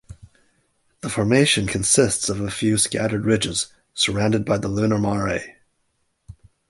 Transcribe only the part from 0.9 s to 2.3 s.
The formation consists